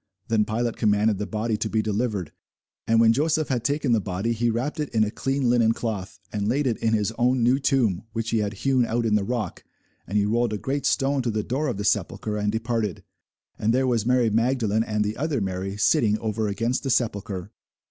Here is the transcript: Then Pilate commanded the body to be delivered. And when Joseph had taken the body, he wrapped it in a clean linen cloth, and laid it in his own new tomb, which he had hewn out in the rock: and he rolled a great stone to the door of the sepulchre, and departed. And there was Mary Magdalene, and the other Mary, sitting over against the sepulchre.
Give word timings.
Then 0.29 0.45
Pilate 0.45 0.77
commanded 0.77 1.19
the 1.19 1.27
body 1.27 1.57
to 1.57 1.69
be 1.69 1.83
delivered. 1.83 2.31
And 2.87 2.99
when 2.99 3.13
Joseph 3.13 3.49
had 3.49 3.63
taken 3.63 3.91
the 3.91 4.01
body, 4.01 4.31
he 4.33 4.49
wrapped 4.49 4.79
it 4.79 4.89
in 4.89 5.03
a 5.03 5.11
clean 5.11 5.47
linen 5.47 5.73
cloth, 5.73 6.19
and 6.33 6.47
laid 6.47 6.65
it 6.65 6.77
in 6.79 6.93
his 6.95 7.11
own 7.19 7.43
new 7.43 7.59
tomb, 7.59 8.05
which 8.11 8.31
he 8.31 8.39
had 8.39 8.53
hewn 8.65 8.83
out 8.83 9.05
in 9.05 9.13
the 9.13 9.23
rock: 9.23 9.63
and 10.07 10.17
he 10.17 10.25
rolled 10.25 10.53
a 10.53 10.57
great 10.57 10.87
stone 10.87 11.21
to 11.21 11.29
the 11.29 11.43
door 11.43 11.67
of 11.67 11.77
the 11.77 11.83
sepulchre, 11.85 12.35
and 12.37 12.51
departed. 12.51 13.03
And 13.59 13.75
there 13.75 13.85
was 13.85 14.03
Mary 14.03 14.31
Magdalene, 14.31 14.81
and 14.83 15.03
the 15.05 15.17
other 15.17 15.39
Mary, 15.39 15.77
sitting 15.77 16.17
over 16.17 16.47
against 16.47 16.81
the 16.81 16.89
sepulchre. 16.89 17.51